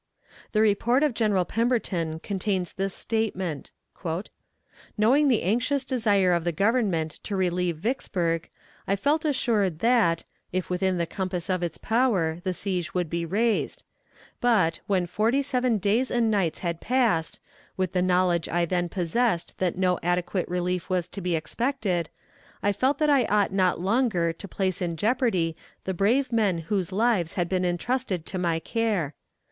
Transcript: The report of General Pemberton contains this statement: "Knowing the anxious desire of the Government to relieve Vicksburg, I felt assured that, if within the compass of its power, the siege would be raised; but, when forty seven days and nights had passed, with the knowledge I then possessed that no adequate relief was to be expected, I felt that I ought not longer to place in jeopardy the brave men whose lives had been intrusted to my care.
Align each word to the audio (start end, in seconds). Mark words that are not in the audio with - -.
The 0.53 0.61
report 0.61 1.03
of 1.03 1.13
General 1.13 1.45
Pemberton 1.45 2.21
contains 2.21 2.73
this 2.73 2.91
statement: 2.95 3.69
"Knowing 4.97 5.27
the 5.27 5.43
anxious 5.43 5.85
desire 5.85 6.33
of 6.33 6.43
the 6.43 6.51
Government 6.51 7.19
to 7.21 7.35
relieve 7.35 7.77
Vicksburg, 7.77 8.49
I 8.87 8.95
felt 8.95 9.25
assured 9.25 9.77
that, 9.81 10.23
if 10.51 10.71
within 10.71 10.97
the 10.97 11.05
compass 11.05 11.51
of 11.51 11.61
its 11.61 11.77
power, 11.77 12.41
the 12.43 12.51
siege 12.51 12.95
would 12.95 13.11
be 13.11 13.27
raised; 13.27 13.83
but, 14.39 14.79
when 14.87 15.05
forty 15.05 15.43
seven 15.43 15.77
days 15.77 16.09
and 16.09 16.31
nights 16.31 16.57
had 16.61 16.81
passed, 16.81 17.39
with 17.77 17.91
the 17.91 18.01
knowledge 18.01 18.49
I 18.49 18.65
then 18.65 18.89
possessed 18.89 19.59
that 19.59 19.77
no 19.77 19.99
adequate 20.01 20.49
relief 20.49 20.89
was 20.89 21.07
to 21.09 21.21
be 21.21 21.35
expected, 21.35 22.09
I 22.63 22.71
felt 22.73 22.97
that 22.97 23.11
I 23.11 23.25
ought 23.25 23.53
not 23.53 23.79
longer 23.79 24.33
to 24.33 24.47
place 24.47 24.81
in 24.81 24.97
jeopardy 24.97 25.55
the 25.83 25.93
brave 25.93 26.31
men 26.33 26.57
whose 26.57 26.91
lives 26.91 27.35
had 27.35 27.47
been 27.47 27.63
intrusted 27.63 28.25
to 28.25 28.39
my 28.39 28.57
care. 28.59 29.13